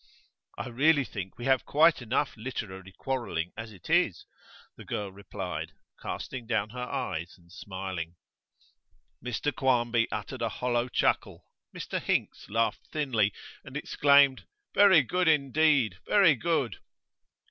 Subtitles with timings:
[0.57, 4.25] 'I really think we have quite enough literary quarrelling as it is,'
[4.75, 8.15] the girl replied, casting down her eyes and smiling.
[9.23, 13.31] Mr Quarmby uttered a hollow chuckle, Mr Hinks laughed thinly
[13.63, 15.99] and exclaimed, 'Very good indeed!
[16.07, 16.79] Very good!